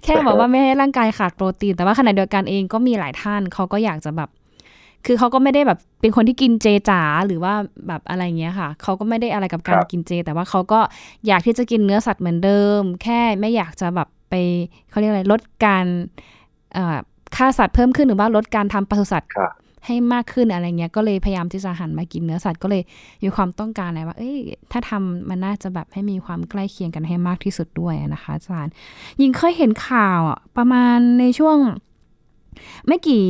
[0.02, 4.28] แค่บอกว่าไม่ให้ร่างกายขาดโปรตีน แต่ว่าขณะเดียวกันเองก็มีหลายท่านเขาก็อยากจะแบบ
[5.06, 7.54] คือเขาก็ไม่ได้แบบเป็นคนที่กินเจจ๋าหรือว่า
[7.88, 10.80] แบบอะไรเงี้ยค่ะ เขาก็ไม่ได้อะไรกับการกินเจ แต่ว่าเขาก็
[11.26, 14.34] อยากที่จะกินเนื้อสัตว์เหมือนเดิม แค่ไม่อยากจะแบบไป
[14.90, 15.86] เขาเรียกอะไรลดการ
[17.36, 19.30] ฆ่าสัตว์เพิ่มขึ้นหรือว่าลดการทำปศุสัตว์
[19.86, 22.82] ให้มากขึ้นอะไรเงี้ย ก็เลยพยายามที่จะหันมากินเนื้อสัตว์ก็เลย
[23.22, 24.36] มีความต้องการนะว่า เอ้ย
[24.72, 28.72] ถ้าทำมันน่าจะแบบให้มีความใกล้เคียงกันให้มากที่สุดด้วยนะคะอาจารย์
[29.20, 30.20] ยิงเคยเห็นข่าว
[30.56, 31.58] ประมาณในช่วง
[32.86, 33.24] ไม่กี่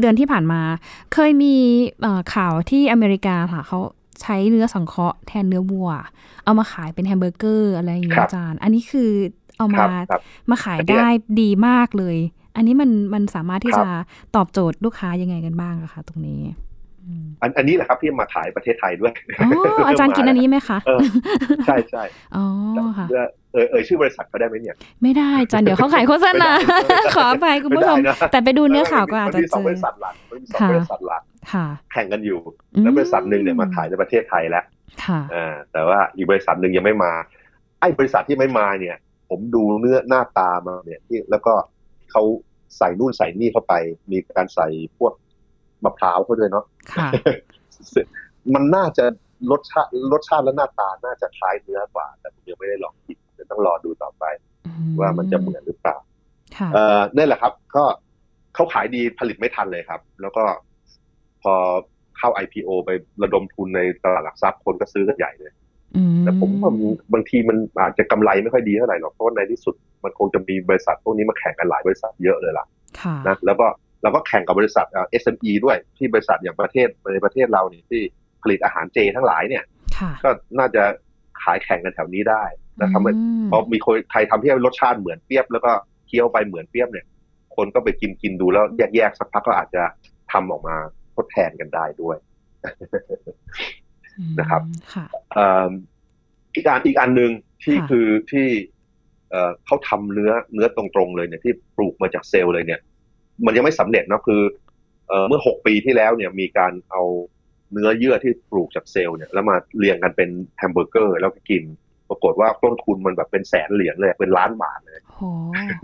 [0.00, 0.60] เดือนที่ผ่านมา
[1.14, 1.56] เคยมี
[2.34, 3.78] ข่าวที่อเมริกาค่ะเขา
[4.22, 5.90] ใช้เนื้อสังเคราะห์แทนเนื้อวัว
[6.44, 9.10] เอามาขายเป็นแฮมเบอร์เกอร์อะไรอย่างเงี้ยอาจารย์ อันนี้คือ
[9.58, 9.84] เอามา
[10.50, 11.06] มาขายได้
[11.40, 12.16] ดีมากเลย
[12.56, 13.86] อันนี้มันมันสามารถที่จะ
[14.36, 16.40] ตอบโจทย์ลูกค้ายังไงกันบ้างอะคะตรงนี้
[17.42, 19.46] อันอันนี้แหละครับที่มาขายประเทศไทยด้วยอ๋
[19.82, 20.78] ออาจารย์กินอันนี้ไหมคะ
[21.66, 22.02] ใช่ใช่
[22.36, 22.44] อ๋อ
[22.98, 23.06] ค่ะ
[23.52, 26.50] เออเออชื่อบริษัทเขาได้ไหมเนี่ย ไม่ได้อาจารย์เดี๋ยวเขาขายโฆษณา
[27.14, 27.96] ขออภัยคุณผู้ชม
[28.32, 31.22] แต่ไปดูเนื้อข่าวก็อาจจะเจอบริษัทหลักมีสองบริษัทหลัก
[31.92, 32.38] แข่งกันอยู่
[32.82, 34.64] แล้วบริษัทหนึ่งเนี่ยมาขายในประเทศไทยแล้ว
[35.34, 37.12] อ่าแต่ว่าอีกบริษัทหนึ่งยังไม่มา
[37.80, 38.96] ไอ้บริษัทที่ไม่มาเนี่ย
[39.30, 41.52] ผมดูเนื้อหน้าตามาเนี่ยที่แล้วก็
[42.10, 42.22] เขา
[42.78, 43.74] ใส่นู่นใส่นี่เข้าไป
[44.10, 45.12] มีการใส่พวก
[45.84, 46.64] มะพร้าวเข้าด้วยเนาะ
[48.54, 49.04] มันน่าจะ
[49.50, 54.24] รสชาติรสชาติและหน้าตาน่าจะคล้ายเนื้อกว่า แต่ผมยังไม่ได้ลองกินเดี๋ยวต้องรอดูต่อไป
[55.00, 55.96] ว่ามันจะเหมือนหรือเปล่า
[56.74, 57.84] เออนี่แหละครับ ก็
[58.54, 60.44] เขาขายดีผลิตไม่ทันเลยครับ แล้วก็
[61.42, 61.54] พอ
[62.18, 62.90] เข้า IPO ไป
[63.22, 65.52] ระดมทุนในตลาดหลักทรัพย์คนก็ซื้อกันใหญ่เลย
[66.22, 66.72] แต่ผมว่า
[67.12, 72.66] บางทีมันอาจจะกำไรไม่ค่อยดีเท่าไหร่หรอกเพราะว่าในที่สุดมันคงจะมีบริษัทพวกนี้มาแข่งกันหลายบริษัทเยอะเลยล่ะ
[73.26, 73.66] นะแล้วก็
[74.02, 78.02] เราก็แข่งกับบริษัทเอสเอ็มด้วยที่บริษัทอย่างประเทศในประเทศเราเนี่ยที่
[78.42, 79.64] ผลิตอาหารเจทั้งหลายเนี่ย
[80.24, 80.82] ก็น่าจะ
[81.42, 82.44] ขายแข่งกันแถวนี้ได้
[82.80, 83.12] นะทำให้
[83.46, 85.72] เพราะมีคนใครทำที่รสชาติเหมือนเปียบ แล้วก็
[86.06, 87.06] เคี้ยวไปเหมือนเปียบเนี่ย
[87.56, 89.82] คนก็ไปกินกินดูแล้วแยกๆสักพักก็อาจจะ
[90.32, 90.76] ทำออกมา
[91.14, 92.16] ทดแทนกันได้ด้วย
[94.40, 94.62] นะครับ
[96.54, 97.30] อีกอันอีกอันหนึ่ง
[97.62, 98.46] ที่คือที่
[99.66, 102.80] เขาทำเนื้อเนื้อตรงๆเลยเนี่ยที่ปลูกมาจากเซลล์เลยเนี่ย
[103.44, 104.42] มันยังไม่สำเร็จนะคือ
[105.28, 107.02] เมื่อหกปีที่แล้วเนี่ยมีการเอา
[107.72, 111.62] เนื้อเยื่อที่ปลูกจากเซลล์เนี่ยแล้วมาเรียงกันเป็นแฮมเบอร์เกอร์ แล้วก็กิน
[112.08, 115.00] ปรากฏว่าต้นทุนมันแบบเป็นแสนเหรียญเลยเป็นล้านบาทเลย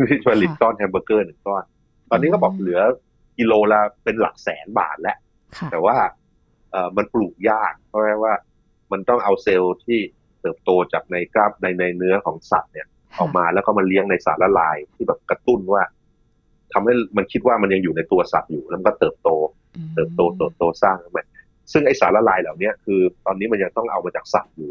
[0.08, 1.64] ที่ผลิตก้อนแฮมเบอร์เกอร์หนึ่งก้อน
[2.10, 2.80] ตอนนี้ก็บอกเหลือ
[3.38, 5.16] กิโลละเป็นหลักแสนบาทแล้ว
[5.70, 5.96] แต่ว่า
[6.72, 8.34] เออมันปลูกยาก เพราะว่า
[8.92, 9.98] มันต้องเอาเซลล์ที่
[10.40, 12.86] เติบโตจากในกล้ามในในเนื้อของสัตว์เนี่ย
[13.20, 15.82] ออกมาแล้วก็มาเลี้ยงในสารละลายที่แบบกระตุ้นว่า
[16.74, 19.28] ทำให้มันคิดว่ามันยังอยู่ในตัวสัตว์อยู่แล้วมันก็เติบโต
[19.94, 21.24] เติบโตเติบโตสร้างขึ้นมา
[21.72, 24.70] ซึ่งไอสารละลายเหล่านี้คือ ตอนนี้มันยังต้องเอามาจากสัตว์อยู่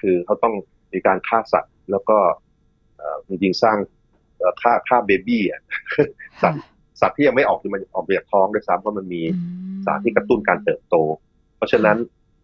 [0.00, 0.54] คือเขาต้อง
[0.92, 2.18] มีการฆ่าสัตว์แล้วก็
[3.28, 3.78] จริงๆสร้าง
[4.62, 5.62] ฆ่าฆ่าเบบี้อะ
[6.42, 6.62] สัตว์
[7.00, 9.22] สัตว์ที่ยังไม่ออกคือมันออกมาจากท้องด้วยซ้ำเพราะมันมี
[9.86, 10.96] สารที่กระตุ้นการเติบโต
[11.56, 11.96] เพราะฉะนั้น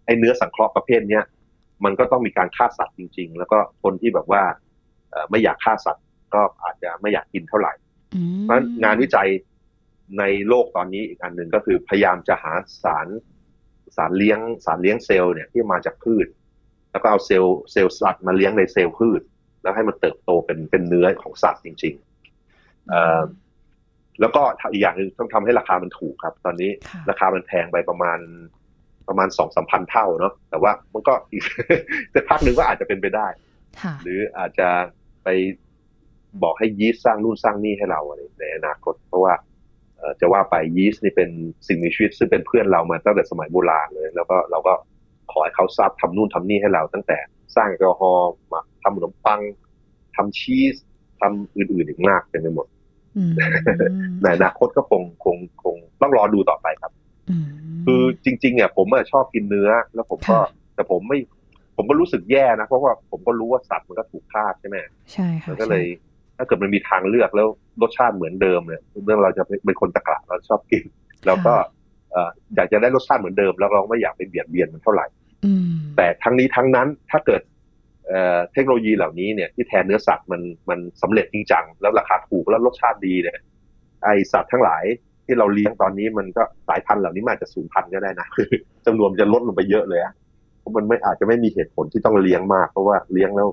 [0.04, 1.24] ไอ้เนื้อสังเคราะห์ประเภทเนี้ย
[1.84, 4.42] มันก็ต้องมีการฆ่าสัตว์จริง ๆ แล้วก็คนที่แบบว่า
[5.30, 7.72] ไม่อยากฆ่าสัตว์ก็อาจจะไม่อยากกินเท่าไหร่
[8.42, 9.28] เพราะงานวิจัย
[10.18, 12.52] ในโลกตอนนี้อีกอันหนึ่งก็คือพยายามจะหา
[12.84, 13.08] สาร
[13.96, 16.26] สารเลี้ยงสารเลี้ยงเซลล์เนี่ยที่มาจากพืช
[16.92, 19.20] แล้วก็เอาเซลล์เซลล์สัตว์มาเลี้ยงในเซลล์พืช
[19.62, 24.42] แล้วให้มันเติบโตเป็นเป็นเนื้อของสัตว์จริงๆแล้วก็
[24.72, 26.70] อีกอย่างหนึ่งต้องทำให้ราคามันถูกครับ ตอนนี้
[27.10, 28.18] ราคามันแพงไปประมาณ
[29.08, 31.42] ประมาณสองสามพันเท่าเนาะแต่ว่ามันก็อีก
[32.14, 33.26] สักพักหนึ่งก็อาจจะเป็นไปได้
[34.02, 34.68] หรืออาจจะ
[35.24, 35.28] ไป
[36.42, 38.00] บอกให้ยีสต์สร้างนู่นสร้างนี่ให้เรา
[38.38, 39.34] ในอนาคต เพราะว่า
[40.20, 41.30] จะว่าไปยีสต์นี่เป็น
[41.66, 44.74] สิ่งมีชีวิตซึ่งเป็นเพื่อนเรามาตั้งแต่สมัยโบราณเลย แล้วก็เราก็
[45.32, 47.18] ขอให้เขาทราบทำนู่นทำนี่ให้เรา ตั้งแต่
[47.56, 49.40] สร้างแอลกอฮอล์มาทำขนมปัง
[50.16, 50.76] ทำชีส
[51.20, 52.66] ทำอื่นๆอีกมากเต็มไปหมด
[54.22, 56.92] ในอนาคตก็คงคงคงต้องรอดูต่อไปครับ
[57.84, 60.38] คือจริงๆเนี่ยผมชอบกินเนื้อ แล้วผมก็
[60.74, 61.18] แต่ผมไม่
[61.76, 64.76] ผมก็รู้สึกแย่นะ เพราะว่าผมก็รู้ว่าสัตว์มันก็ถูกฆ่าใช่ไหม
[65.12, 65.84] ใช่ค่ะก็เลย
[66.36, 67.48] ถ้าเกิดมันมีทางเลือกแล้ว
[67.82, 70.84] รสชาติเหมือนเดิมเนี่ยเรื่องเราจะเป็นคนตะกละเราชอบกิน
[71.26, 71.54] แล้วก็
[72.54, 75.06] อยากจะได้รสชาติเหมือนเดิม แล้วเราไม่อยากไปเบียดเบียนมันเท่าไหร่
[75.96, 77.42] แต่ทั้งนี้ทั้งนั้นถ้าเกิด
[78.52, 83.38] เทคโนโลยีเหล่านี้เนี่ยที่แทนเนื้อสัตว์มันมันสำเร็จจริงจังแล้วราคาถูกแล้วรสชาติดีเนี่ย
[84.04, 84.84] ไอสัตว์ทั้งหลาย
[85.26, 88.48] ที่เราเลี้ยงตอนนี้มันก็สายพันธุ์เหล่านี้มาจะสูญพันธุ์ก็ได้นะคือ
[88.86, 90.14] จำนวนจะลดลงไปเยอะเลยอะ
[90.60, 93.48] เพราะมันไม่อาจจะไม่มีเหตุผลที่ต้องเลี้ยงมากเพราะว่าเลี้ยงแล้ว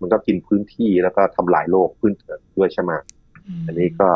[0.00, 2.12] มันก็กินพื้นที่แล้วก็ทำลายโลกพื้น
[2.56, 2.92] ด้วยใช่ไหม
[3.66, 4.08] อันนี้ก็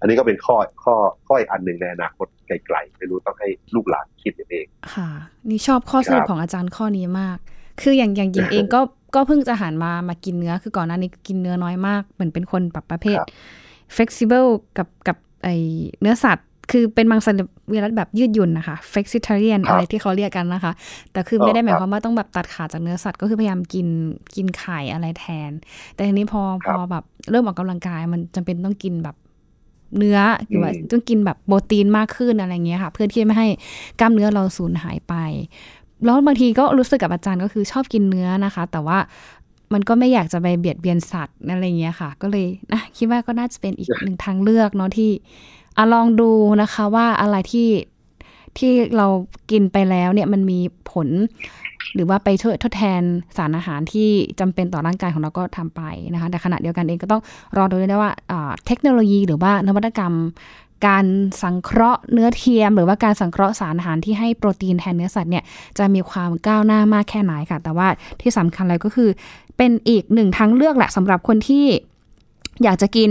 [0.00, 0.94] อันนี้ก็เป็นข้อข้อ
[1.26, 5.08] ข้ออีกอันหนึ่งในอนาคตไกลๆไม่รู้ต้องให้ลูกหลานคิดเองค่ะ
[5.50, 7.38] นี่ชอบข้อสรุปของอาจารย์ข้อนี้มาก
[7.80, 8.80] คืออย่างอย่างหญิงเองก็
[9.14, 13.18] ก็เพิ่งจะหันมามากินเนื้อคือก่อนหน้านี้กินเนื้อน้อยมาก เหมือนเป็นคนแบบประเภท
[13.96, 15.48] flexible กับกับไอ
[16.00, 17.28] เนื้อสัตว์ คือเป็นมังส
[17.72, 20.72] วิรัตแบบยืดหยุ่นนะคะ flexitarian อะไรที่เขาเรียกกันนะคะ
[21.12, 23.86] แต่คือไม่ได้หมายความว่าต้องแบบตัดขาดจากเนื้อสัตว์ก็คือพยายามกิน
[24.34, 25.50] กินไข่อะไรแทน
[25.94, 29.16] แต่ทีนี้พอพอแบบเริ่มออกกำลังกายมันจำเป็นต้องกินแบบ
[29.98, 33.48] เนื้อหรือว่าต้องกินแบบโปรตีนมากขึ้นอะไรเงี้ยค่ะ เพื่อที่ไม่ให้
[34.00, 35.14] กล้ามเนื้อเราสูญหายไป
[36.04, 38.98] แล้วบางทีก็รู้สึกกับอาจารย์ก็คือชอบกินเนื้อนะคะ แต่ว่า
[39.72, 45.10] มันก็ไม่อยากจะไปเบียดเบียนสัตว์อะไรเงี้ยค่ะ ก็เลยนะคิดว่าก็น่าจะเป็นอีกหนึ่งทางเลือกเนาะที่
[45.76, 46.30] อลองดู
[46.62, 47.68] นะคะว่าอะไรที่
[48.58, 49.06] ที่เรา
[49.50, 50.60] กินไปแล้วเนี่ยมันมี
[50.90, 51.08] ผล
[51.94, 53.02] หรือว่าไปช่วยทดแทน
[53.36, 54.08] สารอาหารที่
[54.40, 55.82] จำเป็นต่อร่างกายของเราก็ทำไป
[56.12, 57.22] นะคะแต่ขณะเดียวกันเองก็ต้อง
[57.56, 58.12] รอดูด้วยว่า
[58.66, 60.14] เทคโนโลยีหรือว่านวัตกรรม
[60.86, 61.06] การ
[61.42, 65.44] สังเคราะห์เนื้อเทียม หรือว่าการสังเคราะห์สารอาหารที่ให้โปรตีนแทนเนื้อสัตว์เนี่ย
[65.78, 67.88] จะมีความก้าวหน้ามากแค่ไหนค่ะ แต่ว่า
[68.20, 69.08] ที่สำคัญเลยก็คือ
[69.56, 71.64] เป็นอีกหนึ่งทางเลือกแหละสำหรับคนที่
[72.62, 73.10] อยากจะกิน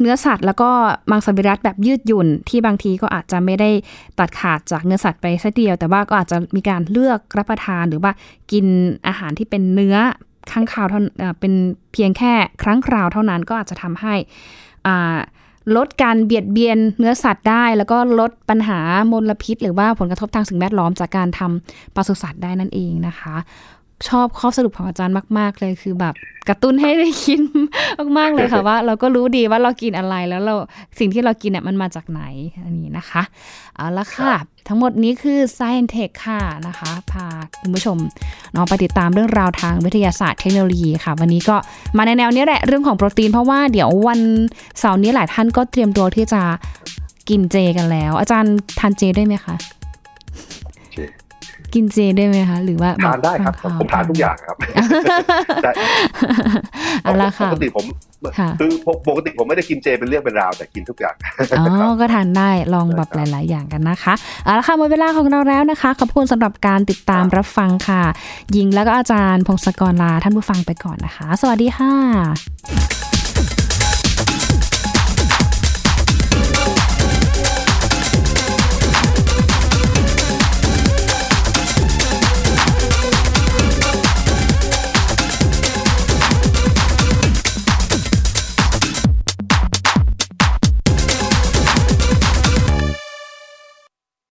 [0.00, 0.70] เนื้อสัตว์ แล้วก็
[1.10, 3.70] มังสวิรัตแบบยืดหยุ่น ที่บางทีก็อาจจะไม่ได้
[4.18, 8.12] ตัดขาดจากเนื้อสัตว์ไปซะเดียว แต่ว่าก็อาจจะมีการเลือกรับประทานหรือว่า
[8.52, 8.66] กิน
[9.06, 9.96] อาหารที่เป็นเนื้อ
[10.50, 11.00] ครั้งคราวเท่า
[11.40, 11.52] เป็น
[11.92, 14.14] เพียงแค่ครั้งคราวเท่านั้นก็อาจจะทำให้
[15.76, 18.78] ลดการเบียดเบียนเนื้อสัตว์ได้ แล้วก็ลดปัญหา
[19.12, 23.36] มลพิษ หรือว่าผลกระทบทางสิ่งแวดล้อมจากการทำปศุสัตว์ได้นั่นเองนะคะ
[24.08, 26.14] ชอบข้อสรุปของอาจารย์มาก ๆ เลยคือแบบ
[26.48, 27.40] กระตุ้นให้ได้คิด
[28.18, 30.54] มาก ๆ เลยค่ะว่า เราก็รู้ดีว่าเรากินอะไรแล้วเรา
[30.98, 32.22] สิ่งที่เรากินเนี่ยมันมาจากไหน
[32.64, 33.22] อันนี้นะคะ
[33.76, 34.32] เอาละค่ะ
[34.68, 37.26] ทั้งหมดนี้คือ Science Tech ค่ะนะคะ พา
[37.60, 37.96] คุณผู้ชม
[38.54, 41.56] น้องไปติดตามเรื่องราวทางวิทยาศาสตร์เทคโนโลยีค่ะ วันนี้ก็
[41.96, 44.20] มาในแนวนี้แหละเรื่องของโปรตีน เพราะว่าเดี๋ยววัน
[44.78, 46.42] เสาร์นี้หลายท่านก็เตรียมตัวที่จะ
[47.28, 49.54] กินเจกันแล้ว อาจารย์ทานเจได้ไหมคะ
[51.74, 54.56] กินเจได้ไหมคะ หรือว่าทานได้ครับผมทานทุกอย่างครับ
[55.62, 55.70] แต่
[57.04, 57.86] อะละค่ะปกติผม
[58.60, 58.70] คือ
[59.08, 61.14] ปกติผมไม่ได้กินเจเป็นเรื่องเป็นราวแต่กินทุกอย่าง
[61.58, 68.02] อ๋อก็ทานได้ลองแบบหลาย ๆ อย่างกันนะคะเอาละค่ะหมดเวลาของเราแล้วนะคะขอบคุณสำหรับการติดตามรับฟังค่ะ
[68.56, 71.92] ยิงแล้วก็อาจารย์พงศกรลาท่านผู้ฟังไปก่อนนะคะ สวัสดีค่ะ